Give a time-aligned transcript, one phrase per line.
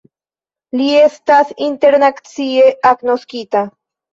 [0.81, 3.67] Li estas internacie agnoskita.